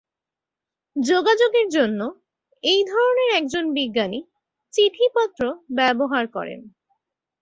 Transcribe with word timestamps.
যোগাযোগের 0.95 1.67
জন্য, 1.69 1.99
এই 2.63 2.81
ধরনের 2.83 3.29
একজন 3.33 3.63
বিজ্ঞানী 3.73 4.19
"চিঠিপত্র" 4.73 5.41
ব্যবহার 5.75 6.25
করেন। 6.27 6.59